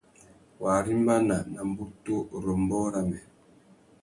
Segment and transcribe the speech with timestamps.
[0.61, 3.19] Wa arimbana nà mbutu râ ambōh râmê.